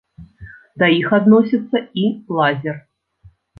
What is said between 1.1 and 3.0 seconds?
адносіцца і лазер.